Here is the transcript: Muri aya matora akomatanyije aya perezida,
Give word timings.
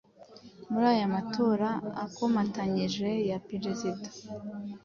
Muri 0.71 0.85
aya 0.93 1.13
matora 1.15 1.69
akomatanyije 2.05 3.07
aya 3.23 3.37
perezida, 3.49 4.07